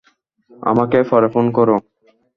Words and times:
আমাকে 0.63 0.97
পরে 1.09 1.27
ফোন 1.33 1.45
করো। 1.51 1.75